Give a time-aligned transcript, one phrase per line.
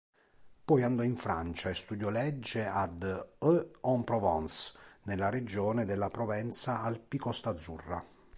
[0.65, 3.03] Poi andò in Francia e studiò legge ad
[3.37, 4.71] Aix-en-Provence,
[5.03, 8.03] nella regione della Provenza-Alpi-Costa Azzurra.